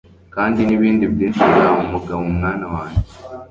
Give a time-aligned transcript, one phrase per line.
[0.35, 3.05] Kandi nibindi byinshi uzaba Umugabo mwana wanjye